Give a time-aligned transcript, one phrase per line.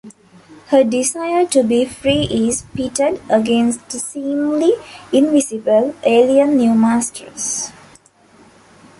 [0.69, 4.73] Her desire to be free is pitted against the seemingly
[5.13, 7.69] invincible alien New Masters.